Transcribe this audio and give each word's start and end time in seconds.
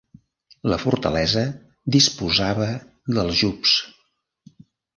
La 0.71 0.79
fortalesa 0.83 1.43
disposava 1.97 2.71
d'aljubs. 3.15 3.79